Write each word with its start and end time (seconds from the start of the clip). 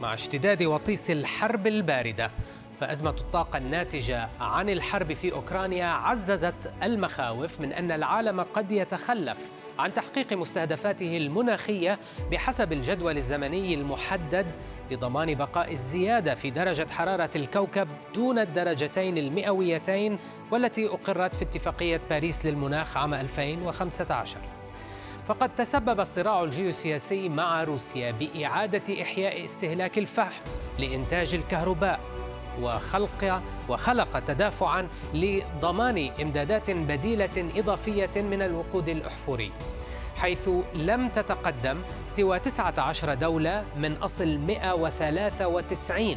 مع 0.00 0.14
اشتداد 0.14 0.62
وطيس 0.62 1.10
الحرب 1.10 1.66
الباردة. 1.66 2.30
فأزمة 2.80 3.10
الطاقة 3.20 3.56
الناتجة 3.58 4.28
عن 4.40 4.70
الحرب 4.70 5.12
في 5.12 5.32
أوكرانيا 5.32 5.86
عززت 5.86 6.72
المخاوف 6.82 7.60
من 7.60 7.72
أن 7.72 7.92
العالم 7.92 8.40
قد 8.40 8.72
يتخلف 8.72 9.38
عن 9.78 9.94
تحقيق 9.94 10.32
مستهدفاته 10.32 11.16
المناخية 11.16 11.98
بحسب 12.30 12.72
الجدول 12.72 13.16
الزمني 13.16 13.74
المحدد 13.74 14.46
لضمان 14.90 15.34
بقاء 15.34 15.72
الزيادة 15.72 16.34
في 16.34 16.50
درجة 16.50 16.86
حرارة 16.90 17.30
الكوكب 17.36 17.88
دون 18.14 18.38
الدرجتين 18.38 19.18
المئويتين 19.18 20.18
والتي 20.50 20.86
أقرت 20.86 21.34
في 21.34 21.42
اتفاقية 21.44 22.00
باريس 22.10 22.46
للمناخ 22.46 22.96
عام 22.96 23.14
2015 23.14 24.38
فقد 25.30 25.54
تسبب 25.54 26.00
الصراع 26.00 26.44
الجيوسياسي 26.44 27.28
مع 27.28 27.64
روسيا 27.64 28.10
بإعادة 28.10 29.02
إحياء 29.02 29.44
استهلاك 29.44 29.98
الفحم 29.98 30.42
لإنتاج 30.78 31.34
الكهرباء 31.34 32.00
وخلق 32.60 33.42
وخلق 33.68 34.18
تدافعا 34.18 34.88
لضمان 35.14 36.10
إمدادات 36.22 36.70
بديلة 36.70 37.50
إضافية 37.56 38.10
من 38.16 38.42
الوقود 38.42 38.88
الأحفوري 38.88 39.52
حيث 40.16 40.48
لم 40.74 41.08
تتقدم 41.08 41.82
سوى 42.06 42.38
19 42.38 43.14
دولة 43.14 43.64
من 43.76 43.96
أصل 43.96 44.38
193 44.38 46.16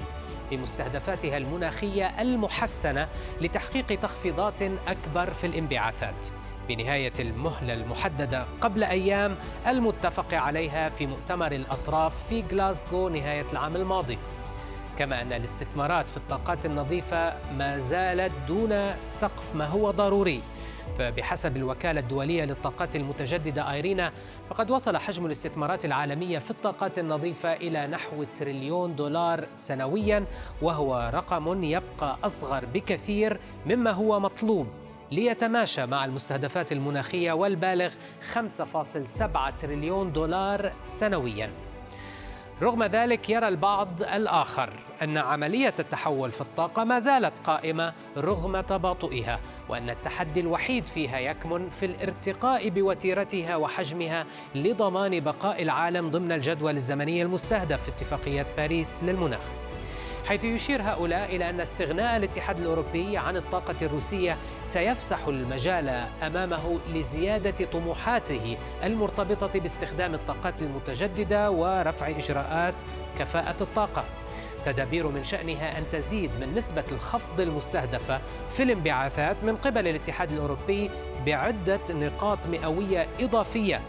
بمستهدفاتها 0.52 1.38
المناخية 1.38 2.22
المحسنة 2.22 3.08
لتحقيق 3.42 3.86
تخفيضات 3.86 4.62
أكبر 4.62 5.34
في 5.34 5.48
الانبعاثات. 5.48 6.28
بنهاية 6.70 7.14
المهلة 7.20 7.74
المحددة 7.74 8.46
قبل 8.62 8.84
أيام 8.84 9.36
المتفق 9.68 10.34
عليها 10.34 10.90
في 10.90 11.08
مؤتمر 11.08 11.52
الأطراف 11.52 12.28
في 12.28 12.44
غلاسكو 12.52 13.10
نهاية 13.10 13.46
العام 13.52 13.76
الماضي. 13.76 14.18
كما 14.98 15.22
أن 15.22 15.34
الاستثمارات 15.34 16.10
في 16.10 16.18
الطاقات 16.18 16.66
النظيفة 16.66 17.34
ما 17.52 17.80
زالت 17.80 18.32
دون 18.48 18.96
سقف 19.08 19.56
ما 19.56 19.66
هو 19.66 19.92
ضروري. 19.92 20.42
فبحسب 20.98 21.58
الوكالة 21.58 22.00
الدولية 22.00 22.46
للطاقات 22.46 22.96
المتجددة 22.96 23.72
آيرينا 23.72 24.12
فقد 24.50 24.72
وصل 24.72 24.98
حجم 24.98 25.26
الاستثمارات 25.26 25.86
العالمية 25.86 26.40
في 26.40 26.52
الطاقات 26.52 27.00
النظيفة 27.00 27.54
إلى 27.54 27.88
نحو 27.88 28.24
تريليون 28.36 28.96
دولار 28.96 29.46
سنويا 29.56 30.26
وهو 30.62 31.12
رقم 31.14 31.64
يبقى 31.64 32.18
أصغر 32.24 32.66
بكثير 32.66 33.40
مما 33.66 33.92
هو 33.92 34.20
مطلوب. 34.20 34.68
ليتماشى 35.14 35.86
مع 35.86 36.06
المستهدفات 36.06 36.72
المناخية 36.72 37.32
والبالغ 37.32 37.90
5.7 38.34 39.50
تريليون 39.58 40.12
دولار 40.12 40.72
سنوياً. 40.84 41.50
رغم 42.62 42.84
ذلك 42.84 43.30
يرى 43.30 43.48
البعض 43.48 44.02
الآخر 44.02 44.70
أن 45.02 45.18
عملية 45.18 45.74
التحول 45.80 46.32
في 46.32 46.42
الطاقة 46.42 46.84
ما 46.84 47.00
زالت 47.00 47.34
قائمة 47.44 47.94
رغم 48.18 48.62
تباطؤها 48.62 49.40
وأن 49.70 49.90
التحدي 49.90 50.40
الوحيد 50.40 50.88
فيها 50.88 51.20
يكمن 51.20 51.70
في 51.70 51.86
الارتقاء 51.86 52.70
بوتيرتها 52.70 53.56
وحجمها 53.56 54.26
لضمان 54.56 55.20
بقاء 55.20 55.62
العالم 55.62 56.10
ضمن 56.10 56.32
الجدول 56.32 56.76
الزمني 56.76 57.22
المستهدف 57.22 57.84
في 57.84 57.90
اتفاقية 57.90 58.46
باريس 58.58 59.04
للمناخ. 59.04 59.63
حيث 60.28 60.44
يشير 60.44 60.82
هؤلاء 60.82 61.36
إلى 61.36 61.50
أن 61.50 61.60
استغناء 61.60 62.18
الاتحاد 62.18 62.60
الأوروبي 62.60 63.18
عن 63.18 63.38
الطاقة 63.38 63.76
الروسية 63.82 64.38
سيفسح 64.66 65.28
المجال 65.28 65.90
أمامه 66.24 66.80
لزيادة 66.94 67.66
طموحاته 67.66 68.58
المرتبطة 68.84 69.60
باستخدام 69.60 70.14
الطاقات 70.14 70.62
المتجددة 70.62 71.52
ورفع 71.52 72.10
إجراءات 72.10 72.76
كفاءة 73.20 73.64
الطاقة. 73.64 74.06
تدابير 74.66 75.08
من 75.08 75.24
شأنها 75.24 75.78
أن 75.78 75.84
تزيد 75.92 76.32
من 76.42 76.54
نسبة 76.56 76.84
الخفض 76.92 77.42
المستهدفة 77.42 78.22
في 78.50 78.64
الانبعاثات 78.64 79.38
من 79.44 79.56
قبل 79.56 79.88
الاتحاد 79.88 80.32
الأوروبي 80.32 80.90
بعدة 81.26 81.80
نقاط 81.90 82.48
مئوية 82.48 83.08
إضافية. 83.20 83.82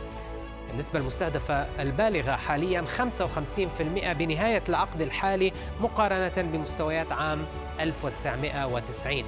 النسبة 0.75 0.99
المستهدفة 0.99 1.83
البالغة 1.83 2.37
حاليا 2.37 2.85
55% 2.99 3.83
بنهاية 4.13 4.63
العقد 4.69 5.01
الحالي 5.01 5.53
مقارنة 5.81 6.43
بمستويات 6.53 7.13
عام 7.13 7.47
1990 7.81 9.25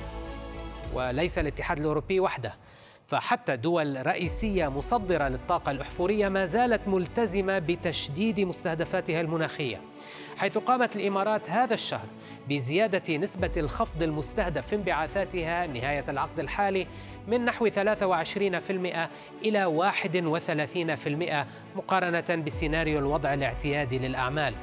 وليس 0.95 1.39
الاتحاد 1.39 1.79
الأوروبي 1.79 2.21
وحده. 2.21 2.55
فحتى 3.07 3.57
دول 3.57 4.07
رئيسية 4.07 4.69
مصدرة 4.69 5.29
للطاقة 5.29 5.71
الأحفورية 5.71 6.29
ما 6.29 6.45
زالت 6.45 6.89
ملتزمة 6.89 7.59
بتشديد 7.59 8.41
مستهدفاتها 8.41 9.21
المناخية 9.21 9.81
حيث 10.37 10.59
قامت 10.59 10.97
الإمارات 10.97 11.51
هذا 11.51 11.75
الشهر 11.75 12.07
بزيادة 12.49 13.17
نسبة 13.17 13.53
الخفض 13.57 14.03
المستهدف 14.03 14.67
في 14.67 14.77
انبعاثاتها 14.77 15.67
نهاية 15.67 16.05
العقد 16.09 16.41
الحالي 16.41 16.87
من 17.29 17.45
نحو 17.45 17.69
23% 17.69 17.73
إلى 19.45 19.93
31% 21.75 21.77
مقارنة 21.77 22.43
بسيناريو 22.45 22.99
الوضع 22.99 23.35
الاعتيادي 23.35 23.99
للأعمال. 23.99 24.55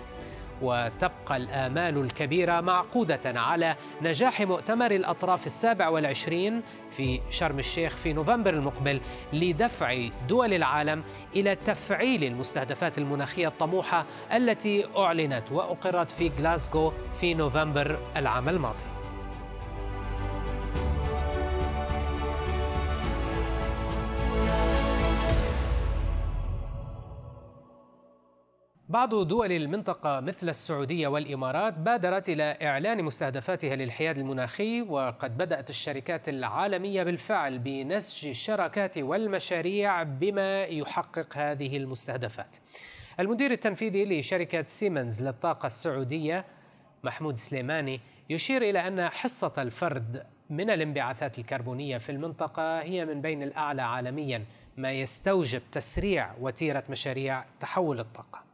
وتبقى 0.64 1.38
الآمال 1.38 1.98
الكبيرة 1.98 2.62
معقودة 2.62 3.20
على 3.26 3.76
نجاح 4.02 4.42
مؤتمر 4.42 4.92
الأطراف 4.92 5.46
السابع 5.46 5.90
والعشرين 5.90 6.62
في 6.90 7.20
شرم 7.30 7.60
الشيخ 7.60 7.96
في 7.96 8.14
نوفمبر 8.14 8.54
المقبل 8.54 9.02
لدفع 9.34 10.08
دول 10.30 10.54
العالم 10.54 11.04
إلى 11.36 11.56
تفعيل 11.56 12.24
المستهدفات 12.24 12.98
المناخية 12.98 13.48
الطموحة 13.48 14.06
التي 14.34 14.86
أعلنت 14.98 15.52
وأقرت 15.52 16.12
في 16.12 16.32
غلاسكو 16.40 16.92
في 17.20 17.34
نوفمبر 17.34 17.98
العام 18.18 18.50
الماضي. 18.50 18.84
بعض 28.94 29.28
دول 29.28 29.52
المنطقة 29.52 30.20
مثل 30.20 30.50
السعودية 30.50 31.08
والإمارات 31.08 31.74
بادرت 31.74 32.30
إلى 32.30 32.58
إعلان 32.62 33.04
مستهدفاتها 33.04 33.76
للحياد 33.76 34.18
المناخي 34.18 34.82
وقد 34.82 35.38
بدأت 35.38 35.70
الشركات 35.70 36.30
العالمية 36.30 37.04
بالفعل 37.04 37.60
بنسج 37.60 38.28
الشراكات 38.28 38.98
والمشاريع 38.98 40.04
بما 40.04 40.64
يحقق 40.64 41.38
هذه 41.38 41.78
المستهدفات. 41.78 42.58
المدير 43.20 43.52
التنفيذي 43.52 44.20
لشركة 44.20 44.64
سيمنز 44.66 45.24
للطاقة 45.24 45.68
السعودية 45.68 46.46
محمود 47.04 47.38
سليماني 47.38 48.00
يشير 48.30 48.62
إلى 48.62 48.88
أن 48.88 49.10
حصة 49.10 49.54
الفرد 49.58 50.26
من 50.50 50.70
الانبعاثات 50.70 51.40
الكربونية 51.40 51.98
في 51.98 52.12
المنطقة 52.12 52.80
هي 52.82 53.06
من 53.06 53.22
بين 53.22 53.44
الأعلى 53.44 53.82
عالميا 53.82 54.46
ما 54.78 54.92
يستوجب 54.92 55.62
تسريع 55.72 56.34
وتيرة 56.40 56.84
مشاريع 56.90 57.46
تحول 57.60 58.00
الطاقة. 58.00 58.53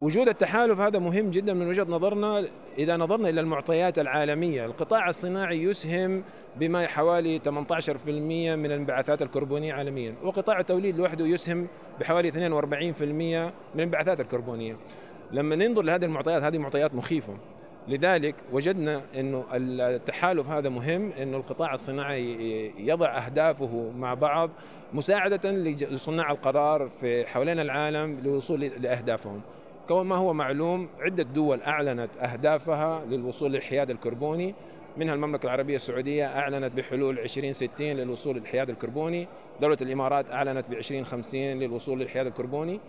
وجود 0.00 0.28
التحالف 0.28 0.80
هذا 0.80 0.98
مهم 0.98 1.30
جدا 1.30 1.54
من 1.54 1.68
وجهة 1.68 1.86
نظرنا 1.88 2.48
إذا 2.78 2.96
نظرنا 2.96 3.28
إلى 3.28 3.40
المعطيات 3.40 3.98
العالمية، 3.98 4.64
القطاع 4.66 5.08
الصناعي 5.08 5.62
يسهم 5.62 6.22
بما 6.56 6.86
حوالي 6.86 7.38
18% 7.38 8.56
من 8.56 8.66
الانبعاثات 8.66 9.22
الكربونية 9.22 9.74
عالميا، 9.74 10.14
وقطاع 10.24 10.60
التوليد 10.60 10.98
لوحده 10.98 11.26
يسهم 11.26 11.66
بحوالي 12.00 12.28
42% 12.28 13.46
من 13.74 13.80
الانبعاثات 13.80 14.20
الكربونية. 14.20 14.76
لما 15.32 15.56
ننظر 15.56 15.82
لهذه 15.82 16.04
المعطيات 16.04 16.42
هذه 16.42 16.58
معطيات 16.58 16.94
مخيفة. 16.94 17.36
لذلك 17.88 18.34
وجدنا 18.52 19.02
إنه 19.14 19.44
التحالف 19.52 20.48
هذا 20.48 20.68
مهم 20.68 21.12
إنه 21.12 21.36
القطاع 21.36 21.74
الصناعي 21.74 22.72
يضع 22.78 23.08
أهدافه 23.08 23.90
مع 23.98 24.14
بعض 24.14 24.50
مساعدة 24.92 25.50
لصناع 25.50 26.30
القرار 26.30 26.88
في 26.88 27.26
حوالين 27.26 27.60
العالم 27.60 28.20
للوصول 28.22 28.60
لأهدافهم. 28.60 29.40
كما 29.88 30.16
هو 30.16 30.32
معلوم 30.32 30.88
عدة 31.00 31.22
دول 31.22 31.62
أعلنت 31.62 32.16
أهدافها 32.16 33.04
للوصول 33.04 33.52
للحياد 33.52 33.90
الكربوني 33.90 34.54
منها 34.96 35.14
المملكة 35.14 35.46
العربية 35.46 35.76
السعودية 35.76 36.38
أعلنت 36.38 36.72
بحلول 36.76 37.18
2060 37.18 37.86
للوصول 37.86 38.36
للحياد 38.36 38.70
الكربوني 38.70 39.28
دولة 39.60 39.76
الإمارات 39.82 40.30
أعلنت 40.30 40.64
ب 40.70 40.72
2050 40.72 41.40
للوصول 41.40 41.98
للحياد 42.00 42.26
الكربوني 42.26 42.80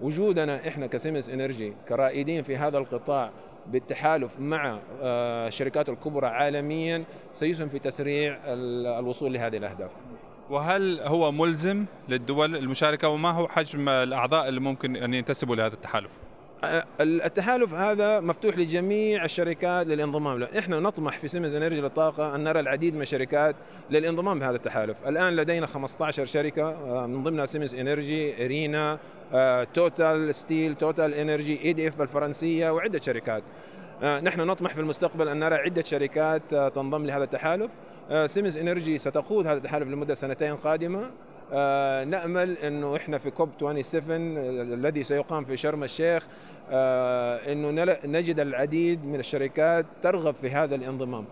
وجودنا 0.00 0.68
إحنا 0.68 0.86
ك 0.86 0.91
Siemens 0.91 1.30
Energy 1.30 1.72
كرائدين 1.88 2.42
في 2.42 2.56
هذا 2.56 2.78
القطاع 2.78 3.30
بالتحالف 3.66 4.40
مع 4.40 4.78
الشركات 5.02 5.88
الكبرى 5.88 6.26
عالميا 6.26 7.04
سيسهم 7.32 7.68
في 7.68 7.78
تسريع 7.78 8.38
الوصول 8.98 9.32
لهذه 9.32 9.56
الأهداف. 9.56 9.92
وهل 10.50 11.00
هو 11.00 11.32
ملزم 11.32 11.84
للدول 12.08 12.56
المشاركة 12.56 13.08
وما 13.08 13.30
هو 13.30 13.48
حجم 13.48 13.88
الأعضاء 13.88 14.48
اللي 14.48 14.60
ممكن 14.60 14.96
أن 14.96 15.14
ينتسبوا 15.14 15.56
لهذا 15.56 15.74
التحالف؟ 15.74 16.10
التحالف 17.00 17.74
هذا 17.74 18.20
مفتوح 18.20 18.58
لجميع 18.58 19.24
الشركات 19.24 19.86
للانضمام 19.86 20.38
له، 20.38 20.48
إحنا 20.58 20.80
نطمح 20.80 21.18
في 21.18 21.28
Siemens 21.28 21.54
Energy 21.54 21.80
للطاقة 21.80 22.34
أن 22.34 22.44
نرى 22.44 22.60
العديد 22.60 22.94
من 22.94 23.02
الشركات 23.02 23.56
للانضمام 23.90 24.38
بهذا 24.38 24.56
التحالف، 24.56 24.96
الآن 25.08 25.36
لدينا 25.36 25.66
15 25.66 26.24
شركة 26.24 27.06
من 27.06 27.22
ضمنها 27.22 27.46
Siemens 27.46 27.74
Energy، 27.74 28.46
RINA، 28.46 28.98
Tata 29.74 30.34
Steel، 30.34 30.74
TotalEnergies، 30.74 31.64
EDF 31.64 32.02
الفرنسيه 32.02 32.70
وعدة 32.70 33.00
شركات. 33.00 33.42
نحن 34.02 34.40
نطمح 34.40 34.74
في 34.74 34.80
المستقبل 34.80 35.28
أن 35.28 35.38
نرى 35.38 35.54
عدة 35.54 35.82
شركات 35.82 36.54
تنضم 36.54 37.06
لهذا 37.06 37.24
التحالف. 37.24 37.70
Siemens 38.26 38.58
Energy 38.58 38.98
ستقود 38.98 39.46
هذا 39.46 39.56
التحالف 39.56 39.88
لمدة 39.88 40.14
سنتين 40.14 40.56
قادمة 40.56 41.00
آه 41.00 41.10
نأمل 42.04 42.58
إنه 42.58 42.96
إحنا 42.96 43.18
في 43.18 43.30
كوب 43.30 43.48
27 43.60 44.38
الذي 44.72 45.02
سيقام 45.02 45.44
في 45.44 45.56
شرم 45.56 45.84
الشيخ 45.84 46.26
آه 46.70 47.52
إنه 47.52 47.96
نجد 48.04 48.40
العديد 48.40 49.04
من 49.04 49.20
الشركات 49.20 49.86
ترغب 50.02 50.34
في 50.34 50.50
هذا 50.50 50.74
الانضمام 50.74 51.24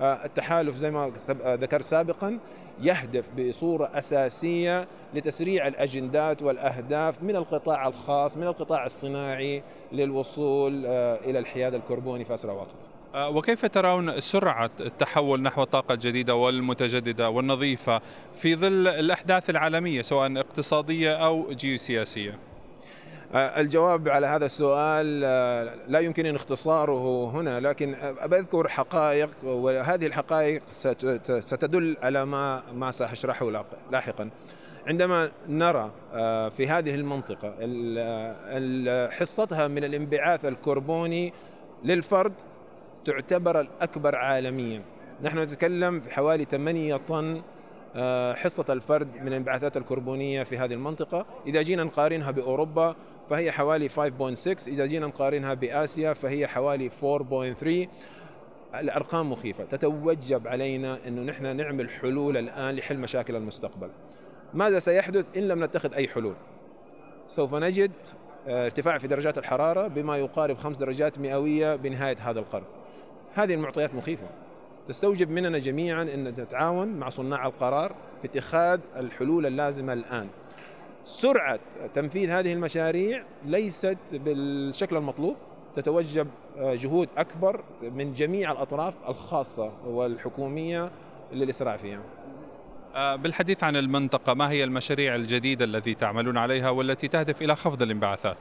آه 0.00 0.24
التحالف 0.24 0.76
زي 0.76 0.90
ما 0.90 1.12
ذكرت 1.44 1.82
سابقا 1.84 2.38
يهدف 2.82 3.24
بصورة 3.38 3.90
أساسية 3.94 4.88
لتسريع 5.14 5.66
الأجندات 5.66 6.42
والأهداف 6.42 7.22
من 7.22 7.36
القطاع 7.36 7.88
الخاص 7.88 8.36
من 8.36 8.46
القطاع 8.46 8.86
الصناعي 8.86 9.62
للوصول 9.92 10.86
إلى 10.86 11.38
الحياد 11.38 11.74
الكربوني 11.74 12.24
في 12.24 12.34
أسرع 12.34 12.52
وقت. 12.52 12.90
وكيف 13.14 13.66
ترون 13.66 14.20
سرعة 14.20 14.70
التحول 14.80 15.42
نحو 15.42 15.62
الطاقة 15.62 15.94
الجديدة 15.94 16.34
والمتجددة 16.34 17.30
والنظيفة 17.30 18.00
في 18.36 18.56
ظل 18.56 18.88
الأحداث 18.88 19.50
العالمية 19.50 20.02
سواء 20.02 20.38
اقتصادية 20.38 21.12
أو 21.12 21.50
جيوسياسية؟ 21.50 22.38
الجواب 23.34 24.08
على 24.08 24.26
هذا 24.26 24.46
السؤال 24.46 25.20
لا 25.92 26.00
يمكن 26.00 26.34
اختصاره 26.34 27.30
هنا 27.30 27.60
لكن 27.60 27.96
بذكر 28.26 28.68
حقائق 28.68 29.30
وهذه 29.44 30.06
الحقائق 30.06 30.62
ستدل 31.40 31.96
على 32.02 32.24
ما 32.24 32.62
ما 32.74 32.90
سأشرحه 32.90 33.50
لاحقا 33.92 34.30
عندما 34.86 35.30
نرى 35.48 35.90
في 36.50 36.66
هذه 36.68 36.94
المنطقة 36.94 37.48
حصتها 39.10 39.68
من 39.68 39.84
الانبعاث 39.84 40.44
الكربوني 40.44 41.32
للفرد 41.84 42.32
تعتبر 43.04 43.60
الأكبر 43.60 44.16
عالميا. 44.16 44.82
نحن 45.22 45.38
نتكلم 45.38 46.00
في 46.00 46.14
حوالي 46.14 46.44
8 46.44 46.96
طن 46.96 47.42
حصة 48.34 48.64
الفرد 48.68 49.08
من 49.16 49.28
الانبعاثات 49.28 49.76
الكربونية 49.76 50.42
في 50.42 50.58
هذه 50.58 50.74
المنطقة. 50.74 51.26
إذا 51.46 51.62
جينا 51.62 51.84
نقارنها 51.84 52.30
بأوروبا 52.30 52.96
فهي 53.30 53.52
حوالي 53.52 53.88
5.6 53.88 54.68
إذا 54.68 54.86
جينا 54.86 55.06
نقارنها 55.06 55.54
بآسيا 55.54 56.12
فهي 56.12 56.46
حوالي 56.46 56.90
4.3 56.90 57.88
الأرقام 58.74 59.32
مخيفة. 59.32 59.64
تتوجب 59.64 60.48
علينا 60.48 60.98
أنه 61.06 61.22
نحن 61.22 61.56
نعمل 61.56 61.90
حلول 61.90 62.36
الآن 62.36 62.74
لحل 62.74 62.98
مشاكل 62.98 63.36
المستقبل. 63.36 63.88
ماذا 64.54 64.78
سيحدث 64.78 65.38
إن 65.38 65.48
لم 65.48 65.64
نتخذ 65.64 65.94
أي 65.94 66.08
حلول؟ 66.08 66.34
سوف 67.26 67.54
نجد 67.54 67.90
ارتفاع 68.48 68.98
في 68.98 69.08
درجات 69.08 69.38
الحرارة 69.38 69.88
بما 69.88 70.16
يقارب 70.16 70.56
خمس 70.56 70.76
درجات 70.76 71.18
مئوية 71.18 71.76
بنهاية 71.76 72.16
هذا 72.20 72.40
القرن. 72.40 72.64
هذه 73.34 73.54
المعطيات 73.54 73.94
مخيفة. 73.94 74.26
تستوجب 74.88 75.30
مننا 75.30 75.58
جميعا 75.58 76.02
أن 76.02 76.24
نتعاون 76.24 76.88
مع 76.88 77.08
صناع 77.08 77.46
القرار 77.46 77.94
في 78.20 78.26
اتخاذ 78.26 78.80
الحلول 78.96 79.46
اللازمة 79.46 79.92
الآن. 79.92 80.28
سرعة 81.04 81.60
تنفيذ 81.94 82.30
هذه 82.30 82.52
المشاريع 82.52 83.24
ليست 83.44 83.98
بالشكل 84.12 84.96
المطلوب 84.96 85.36
تتوجب 85.74 86.28
جهود 86.58 87.08
أكبر 87.16 87.64
من 87.82 88.12
جميع 88.12 88.52
الأطراف 88.52 88.94
الخاصة 89.08 89.72
والحكومية 89.86 90.90
للإسراع 91.32 91.76
فيها 91.76 92.00
بالحديث 93.16 93.64
عن 93.64 93.76
المنطقة 93.76 94.34
ما 94.34 94.50
هي 94.50 94.64
المشاريع 94.64 95.14
الجديدة 95.14 95.64
التي 95.64 95.94
تعملون 95.94 96.38
عليها 96.38 96.70
والتي 96.70 97.08
تهدف 97.08 97.42
إلى 97.42 97.56
خفض 97.56 97.82
الانبعاثات؟ 97.82 98.38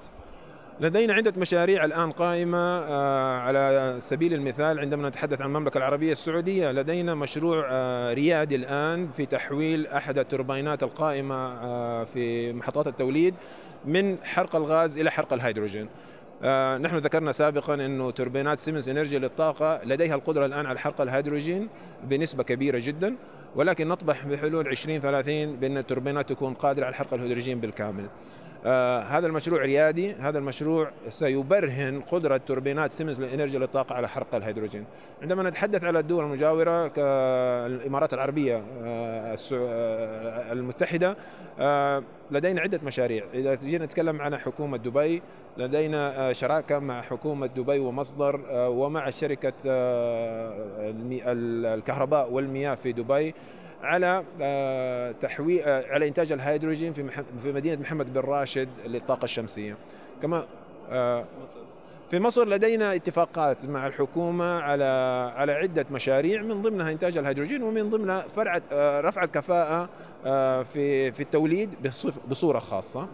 لدينا 0.81 1.13
عدة 1.13 1.33
مشاريع 1.37 1.85
الآن 1.85 2.11
قائمة 2.11 2.85
على 3.39 3.95
سبيل 3.99 4.33
المثال 4.33 4.79
عندما 4.79 5.09
نتحدث 5.09 5.41
عن 5.41 5.47
المملكة 5.47 5.77
العربية 5.77 6.11
السعودية 6.11 6.71
لدينا 6.71 7.15
مشروع 7.15 7.65
ريادي 8.13 8.55
الآن 8.55 9.11
في 9.11 9.25
تحويل 9.25 9.87
أحد 9.87 10.17
التوربينات 10.17 10.83
القائمة 10.83 12.03
في 12.03 12.53
محطات 12.53 12.87
التوليد 12.87 13.35
من 13.85 14.17
حرق 14.23 14.55
الغاز 14.55 14.97
إلى 14.97 15.11
حرق 15.11 15.33
الهيدروجين 15.33 15.89
آه 16.43 16.77
نحن 16.77 16.97
ذكرنا 16.97 17.31
سابقا 17.31 17.73
إنه 17.73 18.11
توربينات 18.11 18.59
Siemens 18.59 18.89
Energy 18.89 19.19
للطاقة 19.19 19.81
لديها 19.83 20.15
القدرة 20.15 20.45
الآن 20.45 20.65
على 20.65 20.79
حرق 20.79 21.01
الهيدروجين 21.01 21.67
بنسبة 22.03 22.43
كبيرة 22.43 22.79
جدا 22.83 23.15
ولكن 23.55 23.87
نطمح 23.87 24.25
بحلول 24.25 24.67
2030 24.67 25.55
بأن 25.55 25.77
التوربينات 25.77 26.29
تكون 26.29 26.53
قادرة 26.53 26.85
على 26.85 26.95
حرق 26.95 27.13
الهيدروجين 27.13 27.59
بالكامل. 27.59 28.05
آه 28.65 29.01
هذا 29.01 29.27
المشروع 29.27 29.61
ريادي 29.61 30.13
هذا 30.13 30.39
المشروع 30.39 30.91
سيبرهن 31.09 32.01
قدرة 32.01 32.37
توربينات 32.37 32.91
Siemens 32.91 33.21
لل 33.21 33.30
Energy 33.30 33.57
للطاقة 33.57 33.95
على 33.95 34.09
حرق 34.09 34.35
الهيدروجين. 34.35 34.85
عندما 35.21 35.49
نتحدث 35.49 35.83
على 35.83 35.99
الدول 35.99 36.23
المجاورة 36.23 36.87
كالإمارات 36.87 38.13
العربية 38.13 38.63
آه 38.83 39.37
المتحدة 40.51 41.17
آه 41.59 42.03
لدينا 42.31 42.61
عدة 42.61 42.79
مشاريع. 42.83 43.23
إذا 43.33 43.55
جينا 43.55 43.85
نتكلم 43.85 44.21
عن 44.21 44.37
حكومة 44.37 44.77
دبي 44.77 45.21
لدينا 45.57 46.33
شراكة 46.33 46.79
مع 46.79 47.01
حكومة 47.01 47.47
دبي 47.47 47.79
ومصدر 47.79 48.41
ومع 48.51 49.09
شركة 49.09 49.53
الكهرباء 51.25 52.31
والمياه 52.31 52.75
في 52.75 52.91
دبي. 52.91 53.33
على 53.83 54.23
تحويل 55.21 55.63
على 55.65 56.07
إنتاج 56.07 56.31
الهيدروجين 56.31 56.93
في 56.93 57.23
في 57.43 57.51
مدينة 57.51 57.81
محمد 57.81 58.13
بن 58.13 58.19
راشد 58.19 58.69
للطاقة 58.85 59.23
الشمسية. 59.23 59.77
كما 60.21 60.45
في 62.09 62.19
مصر 62.19 62.47
لدينا 62.47 62.95
اتفاقات 62.95 63.65
مع 63.65 63.87
الحكومة 63.87 64.59
على 64.59 64.83
على 65.35 65.51
عدة 65.51 65.85
مشاريع 65.91 66.41
من 66.41 66.61
ضمنها 66.61 66.91
إنتاج 66.91 67.17
الهيدروجين 67.17 67.63
ومن 67.63 67.89
ضمنها 67.89 68.19
فرع 68.21 68.61
رفع 69.01 69.23
الكفاءة 69.23 69.89
في 70.63 71.11
في 71.11 71.19
التوليد 71.19 71.75
بصورة 72.29 72.59
خاصة. 72.59 73.07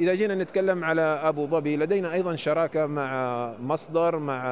إذا 0.00 0.14
جينا 0.14 0.34
نتكلم 0.34 0.84
على 0.84 1.02
أبو 1.02 1.46
ظبي 1.46 1.76
لدينا 1.76 2.12
أيضا 2.12 2.36
شراكة 2.36 2.86
مع 2.86 3.52
مصدر 3.60 4.18
مع 4.18 4.42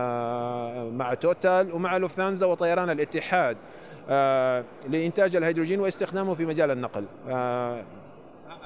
مع 0.85 1.15
توتال 1.15 1.75
ومع 1.75 1.97
لوفتانزا 1.97 2.47
وطيران 2.47 2.91
الاتحاد. 2.91 3.57
لإنتاج 4.89 5.37
الهيدروجين 5.37 5.81
واستخدامه 5.81 6.35
في 6.35 6.47
مجال 6.47 6.71
النقل. 6.71 7.05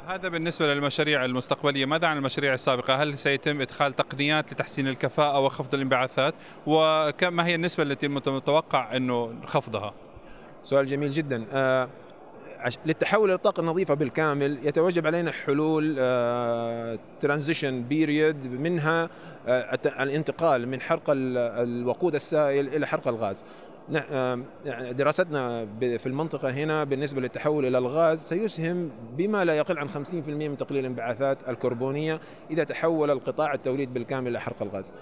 هذا 0.06 0.28
بالنسبة 0.28 0.74
للمشاريع 0.74 1.24
المستقبلية. 1.24 1.86
ماذا 1.86 2.06
عن 2.06 2.16
المشاريع 2.16 2.54
السابقة؟ 2.54 2.94
هل 2.94 3.18
سيتم 3.18 3.60
إدخال 3.60 3.96
تقنيات 3.96 4.52
لتحسين 4.52 4.88
الكفاءة 4.88 5.40
وخفض 5.40 5.74
الانبعاثات؟ 5.74 6.34
وما 6.66 7.46
هي 7.46 7.54
النسبة 7.54 7.82
التي 7.82 8.08
متوقع 8.08 8.96
أنه 8.96 9.34
خفضها؟ 9.46 9.94
سؤال 10.60 10.86
جميل 10.86 11.10
جدا. 11.10 11.44
للتحول 12.86 13.28
إلى 13.28 13.34
الطاقه 13.34 13.60
النظيفه 13.60 13.94
بالكامل 13.94 14.58
يتوجب 14.66 15.06
علينا 15.06 15.32
حلول 15.32 15.96
ترانزيشن 17.20 17.82
بيريد 17.82 18.60
منها 18.60 19.08
الانتقال 19.86 20.68
من 20.68 20.80
حرق 20.80 21.02
الوقود 21.08 22.14
السائل 22.14 22.68
إلى 22.68 22.86
حرق 22.86 23.08
الغاز. 23.08 23.44
دراستنا 24.90 25.68
في 25.80 26.06
المنطقة 26.06 26.50
هنا 26.50 26.84
بالنسبة 26.84 27.20
للتحول 27.20 27.66
إلى 27.66 27.78
الغاز 27.78 28.20
سيسهم 28.20 28.90
بما 29.16 29.44
لا 29.44 29.54
يقل 29.54 29.78
عن 29.78 29.88
50% 29.88 29.94
من 30.28 30.56
تقليل 30.56 30.80
الانبعاثات 30.80 31.48
الكربونية 31.48 32.20
إذا 32.50 32.64
تحول 32.64 33.10
القطاع 33.10 33.54
التوليد 33.54 33.94
بالكامل 33.94 34.28
إلى 34.28 34.40
حرق 34.40 34.62
الغاز. 34.62 34.94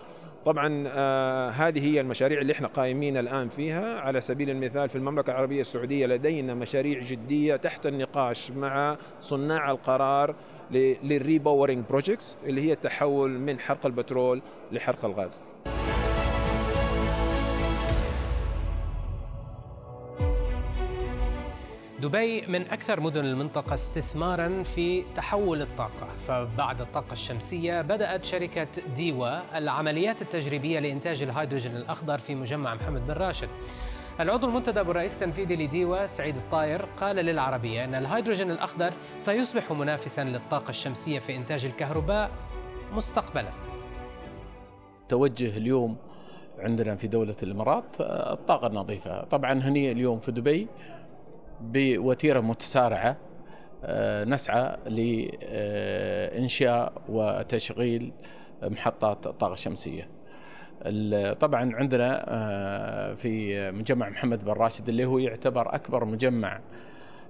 طبعا 0.45 0.85
آه 0.89 1.51
هذه 1.51 1.87
هي 1.87 2.01
المشاريع 2.01 2.41
اللي 2.41 2.53
إحنا 2.53 2.69
قائمين 2.69 3.17
الآن 3.17 3.49
فيها. 3.49 4.01
على 4.01 4.21
سبيل 4.21 4.51
المثال 4.51 4.89
في 4.89 4.97
المملكة 4.97 5.31
العربية 5.31 5.61
السعودية 5.61 6.07
لدينا 6.07 6.55
مشاريع 6.55 7.01
جدية 7.01 7.57
تحت 7.57 7.87
النقاش 7.87 8.51
مع 8.51 8.97
صناع 9.21 9.71
القرار 9.71 10.35
لل 11.03 11.16
repowering 11.16 11.85
projects 11.91 12.37
اللي 12.45 12.61
هي 12.61 12.73
التحول 12.73 13.31
من 13.31 13.59
حرق 13.61 13.87
البترول 13.87 14.43
لحرق 14.73 15.05
الغاز. 15.05 15.43
دبي 22.03 22.47
من 22.47 22.63
أكثر 22.71 23.01
مدن 23.01 23.25
المنطقة 23.25 23.75
استثمارا 23.75 24.63
في 24.63 25.05
تحول 25.15 25.63
الطاقة. 25.63 26.09
فبعد 26.27 26.81
الطاقة 26.81 27.13
الشمسية 27.13 27.83
بدأت 27.83 28.25
شركة 28.25 28.67
DEWA 28.95 29.59
العمليات 29.59 30.23
التجريبية 30.23 30.79
لإنتاج 30.79 31.23
الهيدروجين 31.23 31.77
الأخضر 31.77 32.19
في 32.19 32.35
مجمع 32.35 32.75
محمد 32.75 33.07
بن 33.07 33.13
راشد. 33.13 33.49
العضو 34.21 34.47
المنتدب 34.47 34.89
والرئيس 34.89 35.15
التنفيذي 35.15 35.57
ل 35.57 35.67
DEWA 35.67 36.07
سعيد 36.07 36.37
الطاير 36.37 36.85
قال 37.01 37.17
للعربية 37.17 37.85
أن 37.85 37.95
الهيدروجين 37.95 38.51
الأخضر 38.51 38.93
سيصبح 39.19 39.73
منافسا 39.73 40.25
للطاقة 40.25 40.71
الشمسية 40.71 41.19
في 41.19 41.37
إنتاج 41.37 41.65
الكهرباء 41.65 42.31
مستقبلا. 42.93 43.51
توجه 45.09 45.57
اليوم 45.57 45.97
عندنا 46.59 46.97
في 46.97 47.07
دولة 47.07 47.37
الإمارات 47.43 47.97
الطاقة 48.01 48.67
النظيفة. 48.67 49.25
طبعا 49.25 49.53
هني 49.53 49.93
اليوم 49.93 50.21
في 50.21 50.33
دبي 50.33 50.69
بوتيرة 51.63 52.41
متسارعة 52.41 53.17
آه، 53.85 54.25
نسعى 54.25 54.77
لإنشاء 56.33 56.93
وتشغيل 57.09 58.13
محطات 58.63 59.27
الطاقة 59.27 59.53
الشمسية 59.53 60.09
طبعا 61.41 61.77
عندنا 61.77 62.25
آه، 62.29 63.15
في 63.15 63.71
مجمع 63.71 64.09
محمد 64.09 64.45
بن 64.45 64.53
راشد 64.53 64.89
اللي 64.89 65.05
هو 65.05 65.19
يعتبر 65.19 65.75
أكبر 65.75 66.05
مجمع 66.05 66.61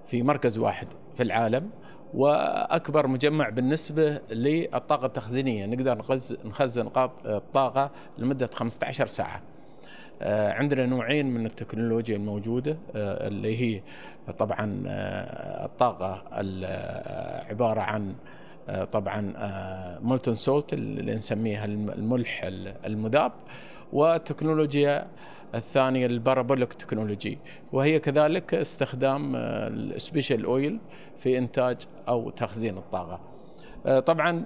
في 0.07 0.23
مركز 0.23 0.59
واحد 0.59 0.89
في 1.15 1.23
العالم 1.23 1.71
وأكبر 2.15 3.07
مجمع 3.07 3.49
بالنسبة 3.49 4.21
للطاقة 4.31 5.07
التخزينية. 5.07 5.67
نقدر 5.67 6.19
نخزن 6.45 6.91
الطاقه 7.27 7.91
لمدة 8.19 8.51
15 8.55 9.07
ساعة. 9.07 9.37
آه، 9.37 9.52
عندنا 10.29 10.87
نوعين 10.87 11.27
من 11.27 11.47
التكنولوجيا 11.47 12.17
الموجودة 12.17 12.77
آه، 12.97 13.29
اللي 13.29 13.61
هي 13.61 13.83
طبعا 14.39 14.83
آه، 14.87 15.65
الطاقة 15.65 16.25
عبارة 17.51 17.81
عن 17.81 18.15
طبعا 18.93 19.35
مولتون 20.03 20.35
سولت 20.35 20.73
اللي 20.73 21.15
نسميها 21.15 21.65
الملح 21.65 22.45
المذاب 22.85 23.33
وتكنولوجيا 23.93 25.07
الثانية 25.55 26.07
ال 26.07 26.13
parabolic 26.13 26.73
technology 26.73 27.39
وهي 27.73 27.99
كذلك 27.99 28.55
استخدام 28.55 29.37
ال 29.37 29.50
special 29.50 30.45
oil 30.45 30.79
في 31.19 31.39
إنتاج 31.39 31.77
أو 32.09 32.31
تخزين 32.31 32.79
الطاقة. 32.79 33.32
طبعا 33.85 34.45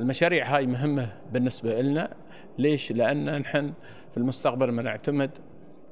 المشاريع 0.00 0.56
هاي 0.56 0.66
مهمة 0.66 1.08
بالنسبة 1.32 1.80
لنا 1.80 2.10
ليش؟ 2.58 2.92
لأن 2.92 3.40
نحن 3.40 3.72
في 4.10 4.16
المستقبل 4.16 4.70
بنعتمد 4.76 5.30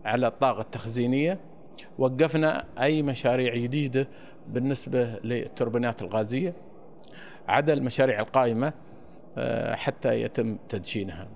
على 0.04 0.26
الطاقة 0.26 0.60
التخزينية. 0.60 1.40
وقفنا 1.98 2.64
أي 2.80 3.02
مشاريع 3.02 3.54
جديدة 3.54 4.08
بالنسبة 4.48 5.04
للتوربينات 5.24 6.02
الغازية. 6.02 6.54
عدا 7.48 7.72
المشاريع 7.72 8.20
القائمة 8.20 8.72
آه، 9.38 9.74
حتى 9.74 10.22
يتم 10.22 10.58
تدشينها. 10.68 11.28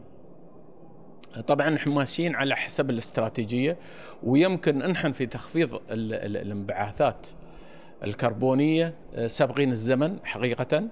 طبعا 1.46 1.70
نحن 1.70 1.90
ماشيين 1.90 2.34
على 2.34 2.56
حسب 2.56 2.90
الاستراتيجية 2.90 3.76
ويمكن 4.22 4.78
نحن 4.78 5.12
في 5.12 5.26
تخفيض 5.26 5.80
الانبعاثات. 5.90 7.26
الكربونية 8.04 8.94
آه، 9.14 9.26
سابقين 9.26 9.72
الزمن 9.72 10.16
حقيقة. 10.24 10.82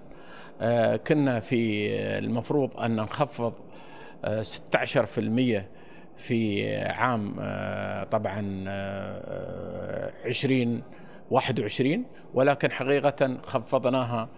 آه، 0.60 0.96
كنا 0.96 1.40
في 1.40 1.88
المفروض 2.18 2.80
أن 2.80 2.96
نخفض 2.96 3.54
16% 4.42 5.68
في 6.16 6.76
عام 6.76 7.34
آه، 7.40 8.04
طبعا 8.04 8.64
2021 10.24 12.00
آه، 12.00 12.04
ولكن 12.34 12.70
حقيقة 12.70 13.38
خفضناها 13.42 14.28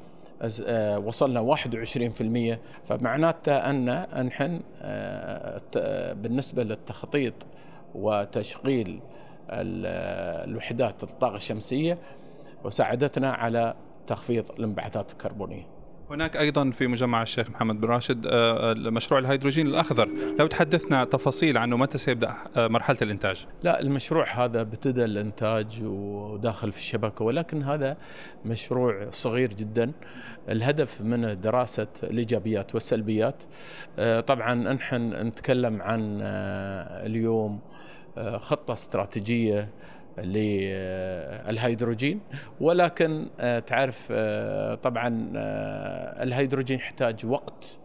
آه، 0.66 0.98
وصلنا 0.98 1.40
21% 1.40 2.60
فمعناته 2.84 3.56
أن 3.56 4.26
نحن 4.26 4.60
بالنسبة 6.22 6.62
للتخطيط 6.64 7.34
وتشغيل 7.94 9.00
الوحدات 9.50 11.02
الطاقة 11.02 11.36
الشمسية 11.36 11.98
وساعدتنا 12.64 13.30
على 13.32 13.74
تخفيض 14.06 14.50
الانبعاثات 14.50 15.12
الكربونية. 15.12 15.82
هناك 16.12 16.36
أيضا 16.36 16.70
في 16.70 16.86
مجمع 16.86 17.22
الشيخ 17.22 17.50
محمد 17.50 17.80
بن 17.80 17.88
راشد 17.88 18.26
آه، 18.26 18.70
آه، 18.70 18.74
مشروع 18.74 19.20
الهيدروجين 19.20 19.66
الأخضر. 19.66 20.08
لو 20.38 20.46
تحدثنا 20.46 21.04
تفاصيل 21.04 21.58
عنه 21.58 21.76
متى 21.76 21.98
سيبدأ 21.98 22.34
آه، 22.56 22.68
مرحلة 22.68 22.96
الإنتاج؟ 23.02 23.46
لا 23.62 23.80
المشروع 23.80 24.44
هذا 24.44 24.60
ابتدى 24.60 25.04
الإنتاج 25.04 25.82
وداخل 25.84 26.72
في 26.72 26.78
الشبكة 26.78 27.24
ولكن 27.24 27.62
هذا 27.62 27.96
مشروع 28.44 29.10
صغير 29.10 29.54
جدا. 29.54 29.92
الهدف 30.48 31.00
منه 31.00 31.32
دراسة 31.32 31.86
الإيجابيات 32.02 32.74
والسلبيات 32.74 33.42
طبعا 34.26 34.54
نحن 34.54 35.26
نتكلم 35.26 35.82
عن 35.82 36.18
اليوم 37.06 37.60
خطة 38.36 38.72
استراتيجية 38.72 39.68
للهيدروجين 40.18 42.20
ولكن 42.60 43.26
آه، 43.40 43.58
تعرف 43.58 44.08
آه، 44.10 44.74
طبعا 44.74 45.32
آه، 45.36 46.22
الهيدروجين 46.22 46.78
يحتاج 46.78 47.26
وقت 47.26 47.78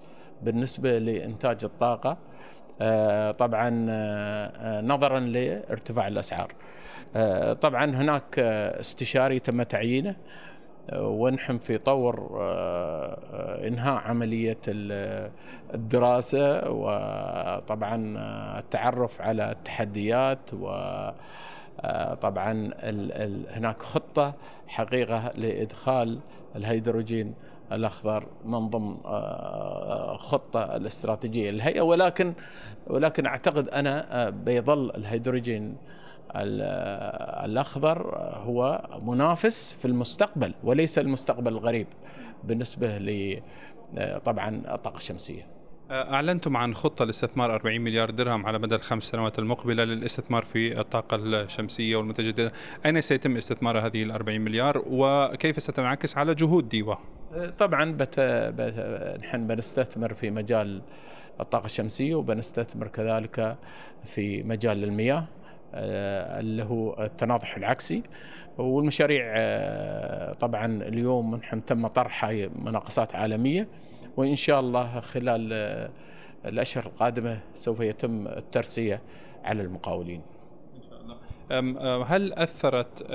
بالنسبة 0.43 0.98
لإنتاج 0.98 1.63
الطاقة. 1.63 2.17
طبعا 3.31 3.69
نظرا 4.81 5.19
لارتفاع 5.19 6.07
الأسعار. 6.07 6.53
طبعا 7.62 7.86
هناك 7.86 8.39
استشاري 8.79 9.39
تم 9.39 9.63
تعيينه 9.63 10.15
ونحن 10.93 11.57
في 11.57 11.77
طور 11.77 12.29
إنهاء 13.67 13.96
عملية 13.96 14.57
الدراسة 15.74 16.69
وطبعا 16.69 18.15
التعرف 18.60 19.22
على 19.22 19.51
التحديات 19.51 20.53
و 20.53 20.69
آه، 20.69 21.15
طبعا 22.22 22.51
ال 22.51 23.12
ال 23.12 23.46
هناك 23.50 23.81
خطة 23.81 24.34
حقيقة 24.67 25.31
لإدخال 25.36 26.19
الهيدروجين 26.55 27.34
الأخضر 27.72 28.27
من 28.46 28.69
ضمن 28.69 28.98
آه، 29.05 30.17
خطة 30.17 30.75
الاستراتيجية 30.75 31.51
للهيئة 31.51 31.81
ولكن 31.81 32.34
ولكن 32.88 33.25
أعتقد 33.25 33.69
أنا 33.69 34.25
آه، 34.27 34.29
بيظل 34.29 34.89
الهيدروجين 34.96 35.77
الأخضر 37.46 38.17
هو 38.17 38.88
منافس 39.03 39.74
في 39.74 39.86
المستقبل 39.86 40.53
وليس 40.63 41.00
المستقبل 41.00 41.51
الغريب 41.51 41.88
بالنسبة 42.43 42.98
ل 42.98 43.41
طبعا 44.25 44.62
الطاقه 44.74 44.98
الشمسيه. 44.98 45.57
أعلنتم 45.91 46.58
عن 46.58 46.74
خطة 46.74 47.06
لاستثمار 47.06 47.56
40 47.56 47.82
مليار 47.82 48.10
درهم 48.10 48.46
على 48.46 48.60
مدى 48.60 48.75
الخمس 48.75 49.03
سنوات 49.03 49.39
المقبلة 49.39 49.84
للاستثمار 49.84 50.44
في 50.44 50.79
الطاقة 50.79 51.15
الشمسية 51.15 51.96
والمتجددة 51.96 52.51
أين 52.86 53.01
سيتم 53.01 53.38
استثمار 53.38 53.79
هذه 53.79 54.03
ال 54.03 54.12
40 54.12 54.41
مليار 54.41 54.84
وكيف 54.88 55.62
ستنعكس 55.62 56.17
على 56.17 56.36
جهود 56.36 56.70
ديوا؟ 56.70 56.96
طبعا 57.58 57.91
بت... 57.91 58.20
بت... 58.20 59.20
نحن 59.24 59.48
بنستثمر 59.48 60.13
في 60.13 60.32
مجال 60.32 60.82
الطاقة 61.39 61.65
الشمسية 61.65 62.15
وبنستثمر 62.15 62.88
كذلك 62.88 63.58
في 64.06 64.44
مجال 64.44 64.84
المياه 64.84 65.25
آه، 65.74 66.39
اللي 66.39 66.63
هو 66.63 67.03
التناضح 67.03 67.58
العكسي. 67.58 68.03
والمشاريع 68.58 69.24
آه، 69.27 70.34
طبعا 70.34 70.65
اليوم 70.65 71.36
نحن 71.36 71.65
تم 71.65 71.88
طرح 71.88 72.25
مناقصات 72.56 73.15
عالمية. 73.15 73.67
وإن 74.17 74.36
شاء 74.36 74.59
الله 74.59 75.00
خلال 75.00 75.50
آه، 75.53 75.89
الأشهر 76.45 76.86
القادمة 76.86 77.39
سوف 77.55 77.79
يتم 77.79 78.27
الترسية 78.27 79.01
على 79.43 79.62
المقاولين 79.62 80.21
آه، 81.51 82.03
هل 82.03 82.33
أثرت 82.33 83.05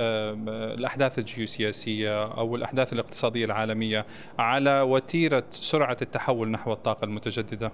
الأحداث 0.79 1.19
الجيوسياسية 1.19 2.25
أو 2.25 2.57
الأحداث 2.57 2.93
الاقتصادية 2.93 3.45
العالمية 3.45 4.07
على 4.39 4.81
وتيرة 4.81 5.45
سرعة 5.51 5.97
التحول 6.03 6.51
نحو 6.51 6.73
الطاقة 6.73 7.05
المتجددة؟ 7.05 7.73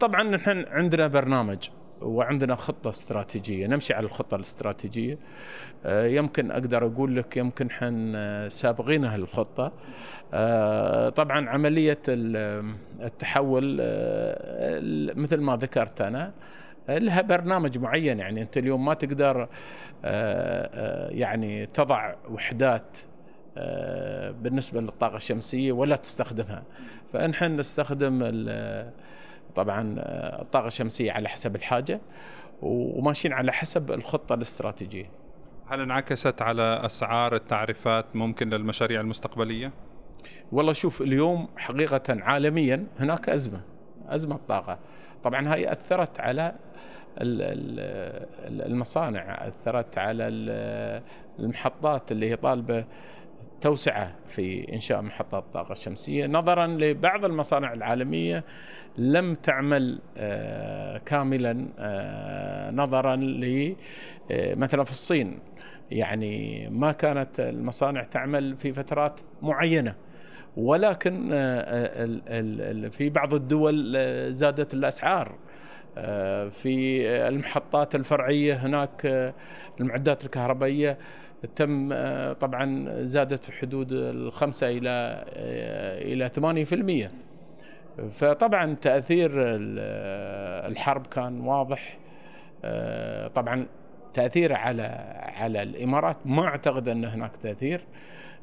طبعا 0.00 0.22
نحن 0.22 0.64
عندنا 0.68 1.06
برنامج 1.06 1.68
وعندنا 2.02 2.54
خطة 2.54 2.90
استراتيجية. 2.90 3.66
نمشي 3.66 3.94
على 3.94 4.06
الخطة 4.06 4.34
الاستراتيجية. 4.34 5.18
آه، 5.84 6.06
يمكن 6.06 6.50
أقدر 6.50 6.86
أقول 6.86 7.16
لك 7.16 7.36
يمكن 7.36 7.70
حن 7.70 8.16
سابقين 8.48 9.04
هالخطة. 9.04 9.72
آه، 10.34 11.08
طبعا 11.08 11.50
عملية 11.50 11.98
التحول 12.08 13.78
آه، 13.80 14.80
مثل 15.14 15.40
ما 15.40 15.56
ذكرت 15.56 16.00
أنا 16.00 16.32
لها 16.88 17.20
برنامج 17.20 17.78
معين. 17.78 18.18
يعني 18.18 18.42
أنت 18.42 18.58
اليوم 18.58 18.84
ما 18.84 18.94
تقدر 18.94 19.48
يعني 21.10 21.66
تضع 21.66 22.14
وحدات 22.30 22.98
بالنسبة 24.42 24.80
للطاقة 24.80 25.16
الشمسية 25.16 25.72
ولا 25.72 25.96
تستخدمها. 25.96 26.62
فنحن 27.12 27.56
نستخدم 27.56 28.22
طبعا 29.54 29.94
آه، 29.98 30.42
الطاقه 30.42 30.66
الشمسيه 30.66 31.12
على 31.12 31.28
حسب 31.28 31.56
الحاجة 31.56 32.00
وماشيين 32.62 33.34
على 33.34 33.52
حسب 33.52 33.90
الخطة 33.90 34.34
الاستراتيجية 34.34 35.10
هل 35.66 35.80
انعكست 35.80 36.42
على 36.42 36.80
أسعار 36.84 37.34
التعريفات 37.34 38.06
ممكن 38.14 38.50
للمشاريع 38.50 39.00
المستقبلية؟ 39.00 39.72
والله 40.52 40.72
شوف 40.72 41.02
اليوم 41.02 41.48
حقيقة 41.56 42.02
عالميا 42.08 42.86
هناك 42.98 43.28
أزمة 43.28 43.60
أزمة 44.08 44.38
طاقة 44.48 44.78
طبعا 45.22 45.52
هاي 45.52 45.72
أثرت 45.72 46.20
على 46.20 46.54
المصانع 48.48 49.48
أثرت 49.48 49.98
على 49.98 50.28
المحطات 51.38 52.12
اللي 52.12 52.30
هي 52.30 52.36
طالبة 52.36 52.84
توسعة 53.60 54.14
في 54.28 54.74
إنشاء 54.74 55.02
محطات 55.02 55.42
الطاقة 55.42 55.72
الشمسية. 55.72 56.26
نظرا 56.26 56.66
لبعض 56.66 57.24
المصانع 57.24 57.72
العالمية 57.72 58.44
لم 58.98 59.34
تعمل 59.34 60.00
آه، 60.16 60.98
كاملا 60.98 61.66
آه، 61.78 62.70
نظرا 62.70 63.14
آه، 64.30 64.54
مثلا 64.54 64.84
في 64.84 64.90
الصين. 64.90 65.38
يعني 65.90 66.68
ما 66.70 66.92
كانت 66.92 67.40
المصانع 67.40 68.02
تعمل 68.02 68.56
في 68.56 68.72
فترات 68.72 69.20
معينة 69.42 69.94
ولكن 70.56 71.28
في 72.90 73.10
بعض 73.14 73.34
الدول 73.34 73.96
زادت 74.32 74.74
الأسعار. 74.74 75.34
في 76.50 77.06
المحطات 77.28 77.94
الفرعية 77.94 78.54
هناك 78.54 79.32
المعدات 79.80 80.24
الكهربائية. 80.24 80.98
تم 81.56 81.88
طبعا 82.32 82.88
زادت 83.02 83.44
في 83.44 83.52
حدود 83.52 83.92
الخمسة 83.92 84.68
إلى 84.68 85.24
إلى 86.12 86.28
ثمانية 86.28 86.64
في 86.64 86.74
المية. 86.74 87.10
فطبعا 88.10 88.74
تأثير 88.74 89.30
الحرب 90.66 91.06
كان 91.06 91.40
واضح. 91.40 91.98
طبعا 93.34 93.66
تأثير 94.12 94.52
على 94.52 94.82
على 95.36 95.62
الإمارات. 95.62 96.16
ما 96.24 96.46
أعتقد 96.46 96.88
أن 96.88 97.04
هناك 97.04 97.36
تأثير 97.36 97.80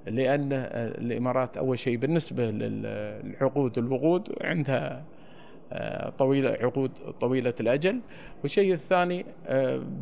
لأن 0.08 0.50
الإمارات 0.74 1.58
أول 1.58 1.80
شيء 1.80 1.98
بالنسبة 1.98 2.52
للعقود 2.52 3.78
الوقود 3.78 4.36
عندها 4.42 5.04
طويلة 6.18 6.58
عقود 6.62 6.92
طويلة 7.20 7.54
الأجل. 7.60 8.00
والشيء 8.44 8.74
الثاني 8.74 9.26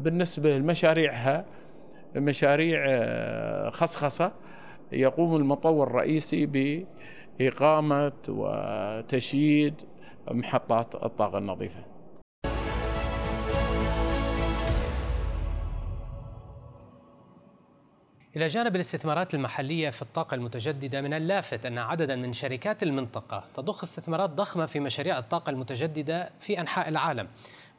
بالنسبة 0.04 0.58
لمشاريعها 0.58 1.46
مشاريع 2.16 2.86
آه، 2.88 3.70
خصخصة 3.70 4.32
يقوم 4.92 5.36
المطور 5.36 5.88
الرئيسي 5.88 6.46
بإقامة 7.40 8.12
وتشييد 8.30 9.74
محطات 10.32 10.96
الطاقة 10.96 11.38
النظيفة. 11.38 11.80
إلى 18.38 18.48
جانب 18.48 18.76
الاستثمارات 18.76 19.34
المحلية 19.34 19.90
في 19.90 20.02
الطاقة 20.02 20.36
المتجددة 20.36 21.02
من 21.02 21.14
اللافت 21.14 21.66
أن 21.66 21.78
عددا 21.78 22.16
من 22.16 22.34
شركات 22.34 22.84
المنطقة 22.84 23.44
تضخ 23.56 23.84
استثمارات 23.84 24.30
ضخمة 24.30 24.66
في 24.66 24.80
مشاريع 24.80 25.20
الطاقة 25.20 25.50
المتجددة 25.50 26.30
في 26.40 26.60
أنحاء 26.60 26.90
العالم. 26.90 27.28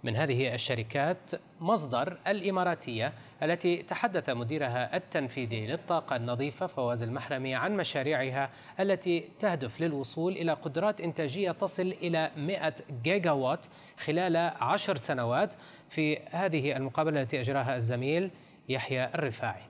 من 0.05 0.17
هذه 0.17 0.55
الشركات 0.55 1.31
مصدر 1.61 2.19
الإماراتية 2.27 3.13
التي 3.43 3.77
تحدث 3.77 4.31
مديرها 4.31 4.97
التنفيذي 4.97 5.67
للطاقة 5.67 6.17
النظيفة 6.17 6.67
فواز 6.67 7.03
المحرمي 7.03 7.55
عن 7.55 7.77
مشاريعها 7.77 8.51
التي 8.81 9.25
تهدف 9.41 9.81
للوصول 9.81 10.33
إلى 10.33 10.53
قدرات 10.53 11.01
إنتاجية 11.01 11.51
تصل 11.51 11.95
إلى 12.03 12.31
100 12.37 12.75
جيجا 13.03 13.31
وات 13.31 13.67
خلال 13.99 14.37
عشر 14.61 14.97
سنوات. 14.97 15.55
في 15.89 16.19
هذه 16.31 16.77
المقابلة 16.77 17.23
التي 17.23 17.41
أجراها 17.41 17.77
الزميل 17.77 18.31
يحيى 18.69 19.05
الرفاعي. 19.05 19.68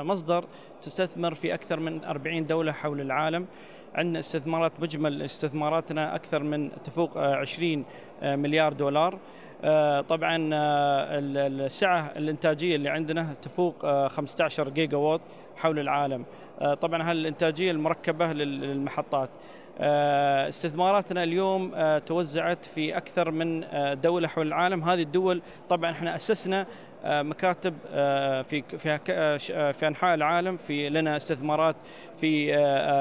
مصدر 0.00 0.44
تستثمر 0.82 1.34
في 1.34 1.54
أكثر 1.54 1.80
من 1.80 2.04
40 2.04 2.46
دولة 2.46 2.72
حول 2.72 3.00
العالم. 3.00 3.46
عندنا 3.94 4.18
استثمارات 4.18 4.72
مجمل 4.80 5.22
استثماراتنا 5.22 6.14
أكثر 6.14 6.42
من 6.42 6.70
تفوق 6.84 7.18
20 7.18 7.84
آه، 8.22 8.36
مليار 8.36 8.72
دولار. 8.72 9.18
آه، 9.64 10.00
طبعا 10.00 10.50
آه، 10.54 11.18
السعة 11.18 12.12
الإنتاجية 12.16 12.76
اللي 12.76 12.88
عندنا 12.88 13.34
تفوق 13.42 14.06
15 14.06 14.68
جيجا 14.68 14.96
وات 14.96 15.20
حول 15.56 15.78
العالم. 15.78 16.24
طبعا 16.80 17.10
هالإنتاجية 17.10 17.70
المركبة 17.70 18.32
للمحطات. 18.32 19.30
استثماراتنا 20.48 21.22
اليوم 21.22 21.72
توزعت 22.06 22.66
في 22.66 22.96
أكثر 22.96 23.30
من 23.30 23.64
دولة 24.00 24.28
حول 24.28 24.46
العالم. 24.46 24.82
هذه 24.82 25.02
الدول 25.02 25.42
طبعا 25.68 25.90
إحنا 25.90 26.14
أسسنا 26.14 26.60
آه، 26.60 26.66
مكاتب 27.06 27.74
آه، 27.92 28.42
في 28.42 28.62
في 28.62 28.98
آه، 29.10 29.72
في 29.72 29.88
أنحاء 29.88 30.14
العالم 30.14 30.56
في 30.56 30.88
لنا 30.88 31.16
استثمارات 31.16 31.76
في 32.20 32.46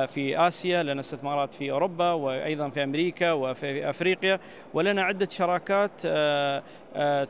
في 0.08 0.48
آسيا 0.48 0.84
لنا 0.84 1.00
استثمارات 1.00 1.54
في 1.54 1.72
أوروبا 1.72 2.12
وأيضا 2.12 2.70
في 2.70 2.84
أمريكا 2.84 3.32
وفي 3.32 3.90
أفريقيا 3.90 4.40
ولنا 4.74 5.02
عدة 5.02 5.28
شراكات 5.32 5.92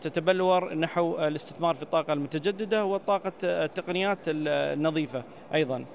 تتبلور 0.02 0.74
نحو 0.74 1.18
الاستثمار 1.20 1.76
في 1.76 1.84
الطاقة 1.84 2.14
المتجددة 2.14 2.86
والطاقة 2.86 3.34
التقنيات 3.44 4.20
النظيفة 4.28 5.24
أيضا. 5.54 5.86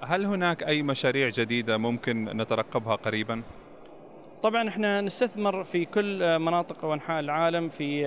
هل 0.00 0.26
هناك 0.26 0.62
أي 0.62 0.82
مشاريع 0.82 1.28
جديدة 1.28 1.76
ممكن 1.76 2.24
نترقبها 2.24 2.94
قريبا؟ 2.96 3.42
طبعا 4.42 4.68
إحنا 4.68 5.00
نستثمر 5.00 5.64
في 5.64 5.84
كل 5.84 6.38
مناطق 6.38 6.84
وأنحاء 6.84 7.20
العالم 7.20 7.68
في 7.68 8.06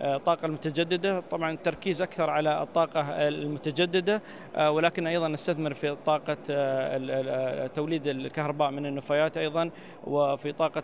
الطاقة 0.00 0.46
المتجددة. 0.46 1.20
طبعا 1.20 1.52
التركيز 1.52 2.02
أكثر 2.02 2.30
على 2.30 2.62
الطاقة 2.62 3.00
المتجددة 3.28 4.22
آه، 4.56 4.70
ولكن 4.70 5.06
أيضا 5.06 5.28
نستثمر 5.28 5.74
في 5.74 5.96
طاقة 6.06 6.36
آه، 6.50 7.66
توليد 7.66 8.06
الكهرباء 8.06 8.70
من 8.70 8.86
النفايات 8.86 9.36
أيضا 9.36 9.70
وفي 10.06 10.52
طاقة 10.52 10.82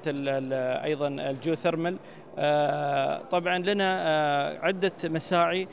أيضا 0.84 1.08
ال 1.08 1.15
geothermal. 1.15 1.96
آه، 2.38 3.20
طبعا 3.30 3.58
لنا 3.58 4.58
عدة 4.62 4.92
مساعي 5.04 5.68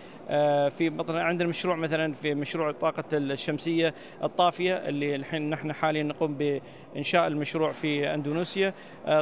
في 0.70 0.90
مثلا 0.90 1.24
عندنا 1.24 1.50
مشروع 1.50 1.76
مثلا 1.76 2.14
في 2.14 2.34
مشروع 2.36 2.70
الطاقة 2.70 3.04
الشمسية 3.14 3.94
الطافية 4.24 4.74
اللي 4.74 5.16
الحين 5.16 5.50
نحن 5.50 5.74
حاليا 5.74 6.04
نقوم 6.04 6.38
بإنشاء 6.96 7.28
المشروع 7.28 7.72
في 7.72 8.14
أندونيسيا. 8.14 8.74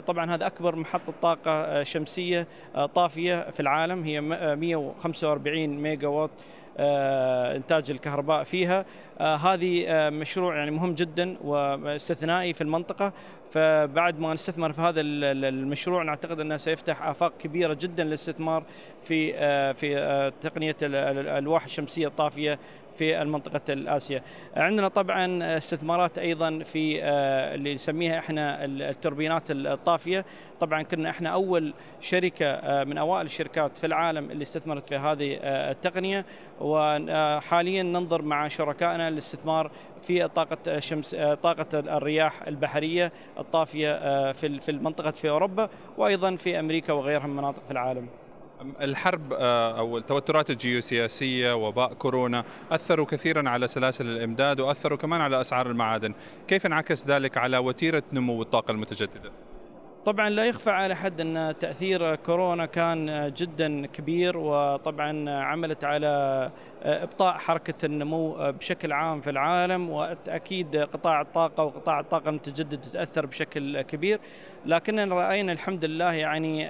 طبعا 0.07 0.35
هذا 0.35 0.47
أكبر 0.47 0.75
محطة 0.75 1.13
طاقة 1.21 1.83
شمسية 1.83 2.47
طافية 2.95 3.49
في 3.51 3.59
العالم. 3.59 4.05
هي 4.15 4.21
145 4.55 5.67
ميجا 5.81 6.07
وات 6.07 6.31
آه، 6.81 7.55
إنتاج 7.55 7.91
الكهرباء 7.91 8.43
فيها. 8.43 8.85
آه، 9.19 9.35
هذه 9.35 9.85
آه، 9.87 10.09
مشروع 10.09 10.57
يعني 10.57 10.71
مهم 10.71 10.93
جدا 10.93 11.37
واستثنائي 11.43 12.53
في 12.53 12.61
المنطقة. 12.61 13.13
فبعد 13.51 14.19
ما 14.19 14.33
نستثمر 14.33 14.71
في 14.71 14.81
هذا 14.81 15.01
المشروع 15.01 16.03
نعتقد 16.03 16.39
أنه 16.39 16.57
سيفتح 16.57 17.01
آفاق 17.03 17.33
كبيرة 17.39 17.77
جدا 17.81 18.03
للاستثمار 18.03 18.63
في 19.03 19.33
في 19.73 20.31
تقنية 20.41 20.75
الألواح 20.81 21.63
الشمسية 21.63 22.07
الطافية 22.07 22.59
في 22.99 23.21
المنطقة 23.21 23.61
الآسيا 23.73 24.21
عندنا 24.55 24.87
طبعا 24.87 25.57
استثمارات 25.57 26.17
أيضا 26.17 26.59
في 26.59 27.03
آه، 27.03 27.55
اللي 27.55 27.73
نسميها 27.73 28.19
إحنا 28.19 28.65
التوربينات 28.65 29.43
الطافية. 29.49 30.25
طبعا 30.59 30.81
كنا 30.81 31.09
إحنا 31.09 31.29
أول 31.29 31.73
شركة 32.01 32.45
آه، 32.45 32.83
من 32.83 32.97
أوائل 32.97 33.25
الشركات 33.25 33.77
في 33.77 33.87
العالم 33.87 34.31
اللي 34.31 34.41
استثمرت 34.41 34.85
في 34.85 34.95
هذه 34.95 35.39
آه، 35.41 35.71
التقنية. 35.71 36.25
وحاليا 36.61 37.83
ننظر 37.83 38.21
مع 38.21 38.47
شركائنا 38.47 39.09
للاستثمار 39.09 39.71
في 40.01 40.27
طاقة 40.27 40.57
الشمس 40.67 41.15
طاقة 41.15 41.79
الرياح 41.97 42.47
البحرية 42.47 43.11
الطافية 43.39 44.31
في 44.31 44.69
المنطقة 44.69 45.11
في 45.11 45.29
أوروبا 45.29 45.69
وأيضا 45.97 46.35
في 46.35 46.59
أمريكا 46.59 46.93
وغيرها 46.93 47.27
من 47.27 47.35
مناطق 47.35 47.63
في 47.65 47.71
العالم. 47.71 48.07
الحرب 48.61 49.33
آه، 49.33 49.79
أو 49.79 49.97
التوترات 49.97 50.49
الجيوسياسية 50.49 51.55
وباء 51.55 51.93
كورونا 51.93 52.43
أثروا 52.71 53.05
كثيرا 53.05 53.49
على 53.49 53.67
سلاسل 53.67 54.07
الإمداد 54.07 54.59
وأثروا 54.59 54.97
كمان 54.97 55.21
على 55.21 55.41
أسعار 55.41 55.67
المعادن، 55.67 56.13
كيف 56.47 56.65
انعكس 56.65 57.07
ذلك 57.07 57.37
على 57.37 57.57
وتيرة 57.57 58.03
نمو 58.13 58.41
الطاقة 58.41 58.71
المتجددة؟ 58.71 59.31
طبعا 60.05 60.29
لا 60.29 60.45
يخفى 60.45 60.69
على 60.69 60.95
حد 60.95 61.21
أن 61.21 61.55
تأثير 61.59 62.15
كورونا 62.15 62.65
كان 62.65 63.33
جدا 63.37 63.85
كبير 63.85 64.37
وطبعا 64.37 65.29
عملت 65.29 65.83
على 65.83 66.51
إبطاء 66.83 67.37
حركة 67.37 67.85
النمو 67.85 68.51
بشكل 68.51 68.91
عام 68.91 69.21
في 69.21 69.29
العالم 69.29 69.89
واكيد 69.89 70.75
قطاع 70.75 71.21
الطاقة 71.21 71.63
وقطاع 71.63 71.99
الطاقة 71.99 72.29
المتجدده 72.29 72.89
تاثر 72.93 73.25
بشكل 73.25 73.81
كبير 73.81 74.19
لكننا 74.65 75.15
رأينا 75.15 75.51
الحمد 75.51 75.85
لله 75.85 76.13
يعني 76.13 76.65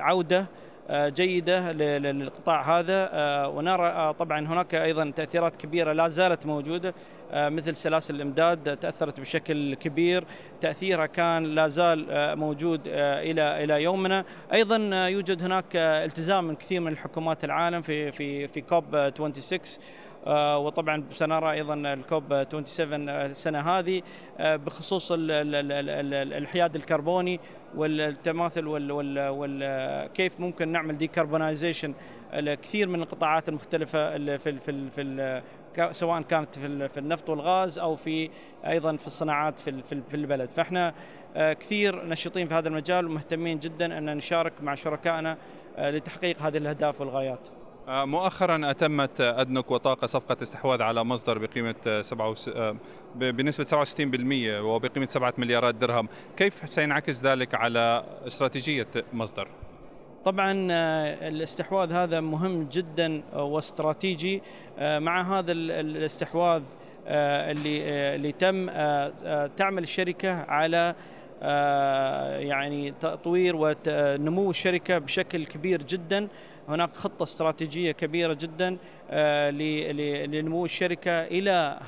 عودة 0.00 0.46
جيدة 0.92 1.72
للقطاع 1.72 2.78
هذا. 2.78 3.10
ونرى 3.46 4.14
طبعا 4.18 4.46
هناك 4.46 4.74
أيضا 4.74 5.12
تأثيرات 5.16 5.56
كبيرة 5.56 5.92
لا 5.92 6.08
زالت 6.08 6.46
موجودة. 6.46 6.94
مثل 7.34 7.76
سلاسل 7.76 8.14
الإمداد 8.14 8.76
تأثرت 8.76 9.20
بشكل 9.20 9.74
كبير. 9.74 10.24
تأثيرها 10.60 11.06
كان 11.06 11.44
لا 11.44 11.68
زال 11.68 12.06
موجود 12.38 12.80
إلى 12.86 13.64
إلى 13.64 13.82
يومنا. 13.82 14.24
أيضا 14.52 14.76
يوجد 15.08 15.42
هناك 15.42 15.76
التزام 15.76 16.44
من 16.44 16.54
كثير 16.56 16.80
من 16.80 16.92
الحكومات 16.92 17.44
العالم 17.44 17.82
في 17.82 18.12
في 18.12 18.48
في 18.48 18.60
كوب 18.60 18.84
26 19.14 19.60
آه، 20.26 20.58
وطبعا 20.58 21.04
سنرى 21.10 21.52
أيضا 21.52 21.74
الكوب 21.74 22.44
27 22.50 23.08
السنة 23.08 23.60
هذه 23.60 24.02
آه، 24.38 24.56
بخصوص 24.56 25.12
الحياد 25.12 26.76
الكربوني 26.76 27.40
والتماثل 27.74 28.64
وكيف 28.66 30.40
ممكن 30.40 30.68
نعمل 30.68 30.98
decarbonization 30.98 31.94
كثير 32.34 32.88
من 32.88 33.02
القطاعات 33.02 33.48
المختلفة 33.48 34.36
في 34.36 34.58
في 34.90 35.42
سواء 35.90 36.22
كانت 36.22 36.58
في 36.58 36.98
النفط 36.98 37.30
والغاز 37.30 37.78
أو 37.78 37.96
في 37.96 38.30
أيضا 38.66 38.96
في 38.96 39.06
الصناعات 39.06 39.58
في 39.58 40.14
البلد 40.14 40.50
فإحنا 40.50 40.94
آه، 41.36 41.52
كثير 41.52 42.06
نشيطين 42.06 42.48
في 42.48 42.54
هذا 42.54 42.68
المجال 42.68 43.06
ومهتمين 43.06 43.58
جدا 43.58 43.98
أن 43.98 44.16
نشارك 44.16 44.52
مع 44.62 44.74
شركائنا 44.74 45.38
لتحقيق 45.78 46.42
هذه 46.42 46.56
الأهداف 46.56 47.00
والغايات. 47.00 47.48
آه، 47.88 48.04
مؤخرا 48.04 48.70
أتمت 48.70 49.20
ادنك 49.20 49.70
وطاقة 49.70 50.06
صفقة 50.06 50.36
استحواذ 50.42 50.82
على 50.82 51.04
مصدر 51.04 51.38
بقيمة 51.38 52.02
سبعة 52.02 52.34
آه، 52.56 52.76
بنسبة 53.14 53.64
67% 53.64 54.60
وبقيمة 54.60 55.06
7 55.06 55.34
مليارات 55.38 55.74
درهم، 55.74 56.08
كيف 56.36 56.70
سينعكس 56.70 57.24
ذلك 57.24 57.54
على 57.54 58.04
استراتيجية 58.26 58.88
مصدر؟ 59.12 59.48
طبعا 60.24 60.68
آه، 60.70 61.28
الاستحواذ 61.28 61.92
هذا 61.92 62.20
مهم 62.20 62.68
جدا 62.72 63.22
واستراتيجي. 63.34 64.42
مع 64.80 65.38
هذا 65.38 65.52
الاستحواذ 65.52 66.62
اللي 67.06 67.82
اللي 68.14 68.32
تم 68.32 68.66
تعمل 69.56 69.82
الشركة 69.82 70.42
على 70.42 70.94
يعني 72.40 72.90
تطوير 72.90 73.56
ونمو 73.56 74.50
الشركة 74.50 74.98
بشكل 74.98 75.46
كبير 75.46 75.82
جدا. 75.82 76.28
هناك 76.68 76.96
خطة 76.96 77.22
استراتيجية 77.22 77.92
كبيرة 77.92 78.32
جدا 78.40 78.76
آه، 79.10 79.50
لنمو 80.26 80.64
الشركة 80.64 81.10
إلى 81.10 81.78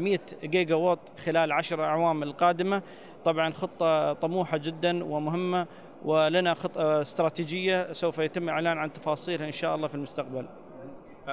100 0.00 0.14
آه، 0.14 0.46
جيجا 0.46 0.74
وات 0.74 0.98
خلال 1.26 1.52
10 1.52 1.84
أعوام 1.84 2.22
القادمة. 2.22 2.82
طبعا 3.24 3.50
خطة 3.52 4.12
طموحة 4.12 4.56
جدا 4.56 5.04
ومهمة. 5.04 5.66
ولنا 6.04 6.54
خطة 6.54 7.00
استراتيجية 7.00 7.92
سوف 7.92 8.18
يتم 8.18 8.44
الإعلان 8.44 8.78
عن 8.78 8.92
تفاصيلها 8.92 9.46
إن 9.46 9.52
شاء 9.52 9.76
الله 9.76 9.86
في 9.86 9.94
المستقبل 9.94 10.46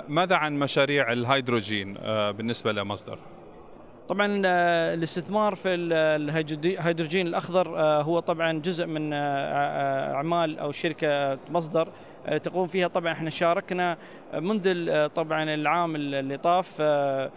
ماذا 0.07 0.35
عن 0.35 0.59
مشاريع 0.59 1.11
الهيدروجين 1.11 1.97
آه، 1.97 2.31
بالنسبة 2.31 2.71
لمصدر؟ 2.71 3.19
طبعا 4.09 4.41
الاستثمار 4.93 5.55
في 5.55 5.69
الهيدروجين 5.69 7.27
الأخضر 7.27 7.79
هو 7.79 8.19
طبعا 8.19 8.51
جزء 8.51 8.85
من 8.85 9.13
أعمال 9.13 10.59
أو 10.59 10.71
شركة 10.71 11.39
مصدر 11.49 11.89
آه، 12.27 12.37
تقوم 12.37 12.67
فيها 12.67 12.87
طبعا 12.87 13.11
إحنا 13.11 13.29
شاركنا 13.29 13.97
منذ 14.33 14.89
آه، 14.89 15.07
طبعا 15.07 15.43
العام 15.43 15.95
اللي 15.95 16.37
طاف 16.37 16.77
آه، 16.81 17.31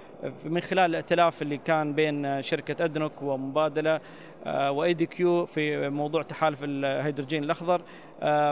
من 0.45 0.61
خلال 0.61 0.91
الائتلاف 0.91 1.43
اللي 1.43 1.57
كان 1.57 1.93
بين 1.93 2.43
شركة 2.43 2.85
أدنوك 2.85 3.23
ومبادلة 3.23 4.01
و 4.47 4.95
ADQ 4.95 5.47
في 5.47 5.89
موضوع 5.89 6.23
تحالف 6.23 6.59
الهيدروجين 6.65 7.45
الأخضر. 7.45 7.83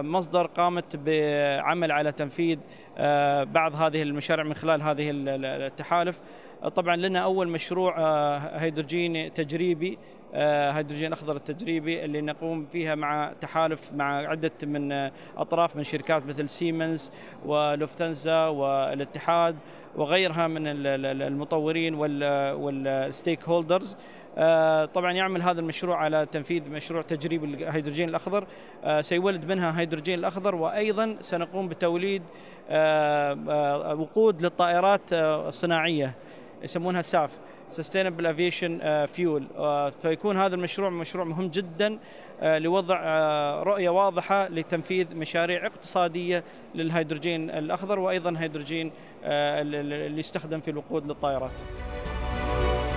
مصدر 0.03 0.46
قامت 0.46 0.96
بعمل 0.96 1.92
على 1.92 2.12
تنفيذ 2.12 2.59
بعض 3.44 3.74
هذه 3.74 4.03
المشاريع 4.03 4.44
من 4.44 4.55
خلال 4.55 4.83
هذه 4.83 5.11
التحالف. 5.11 6.20
طبعا 6.74 6.96
لنا 6.96 7.18
أول 7.18 7.48
مشروع 7.48 7.98
هيدروجين 8.38 9.35
تجريبي 9.35 9.98
آه، 10.35 10.70
هيدروجين 10.70 11.12
أخضر 11.12 11.37
التجريبي 11.37 12.05
اللي 12.05 12.20
نقوم 12.20 12.64
فيها 12.64 12.94
مع 12.94 13.33
تحالف 13.40 13.92
مع 13.92 14.16
عدة 14.16 14.53
من 14.62 15.11
أطراف 15.37 15.76
من 15.76 15.85
شركات 15.85 16.26
مثل 16.26 16.48
Siemens 16.48 17.12
و 17.46 17.57
Lufthansa 17.57 18.46
والاتحاد 18.46 19.57
وغيرها 19.96 20.48
من 20.48 20.62
المطورين 20.66 21.94
وال 21.94 23.44
stakeholders 23.48 23.94
آه، 23.94 23.98
طبعا 24.95 25.12
يعمل 25.12 25.43
هذا 25.43 25.61
المشروع 25.61 25.97
على 25.97 26.27
تنفيذ 26.33 26.71
مشروع 26.71 27.03
تجريب 27.03 27.45
الهيدروجين 27.45 28.09
الأخضر 28.09 28.47
آه، 28.85 29.01
سيولد 29.01 29.45
منها 29.45 29.81
هيدروجين 29.81 30.19
الأخضر 30.19 30.55
وأيضا 30.55 31.16
سنقوم 31.21 31.69
بتوليد 31.69 32.23
وقود 34.01 34.43
للطائرات 34.43 35.12
الصناعية 35.12 36.14
يسمونها 36.62 37.03
SAF 37.03 37.38
sustainable 37.68 38.26
aviation 38.26 39.07
fuel 39.07 39.46
فيكون 40.03 40.37
هذا 40.37 40.55
المشروع 40.55 40.90
مشروع 40.90 41.25
مهم 41.25 41.49
جدا 41.49 41.99
آه، 42.43 42.59
لوضع 42.59 43.01
آه، 43.05 43.62
رؤية 43.62 43.90
واضحة 43.90 44.49
لتنفيذ 44.49 45.14
مشاريع 45.14 45.66
اقتصادية 45.66 46.45
للهيدروجين 46.75 47.51
الأخضر 47.51 47.99
وأيضا 47.99 48.35
هيدروجين 48.38 48.93
آه، 49.25 49.62
اللي 49.62 50.19
يستخدم 50.19 50.61
في 50.61 50.71
الوقود 50.71 51.07
للطائرات. 51.07 51.61